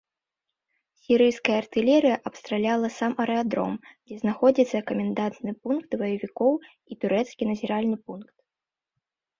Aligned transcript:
Сірыйская 1.01 1.57
артылерыя 1.63 2.15
абстраляла 2.29 2.89
сам 2.97 3.11
аэрадром, 3.25 3.73
дзе 4.09 4.15
знаходзіцца 4.23 4.83
камандны 4.89 5.51
пункт 5.67 5.91
баевікоў 6.05 6.51
і 6.65 6.93
турэцкі 7.05 7.43
назіральны 7.53 7.97
пункт. 8.11 8.35